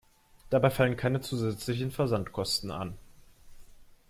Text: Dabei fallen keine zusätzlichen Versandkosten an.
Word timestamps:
Dabei 0.49 0.71
fallen 0.71 0.97
keine 0.97 1.21
zusätzlichen 1.21 1.91
Versandkosten 1.91 2.71
an. 2.71 2.97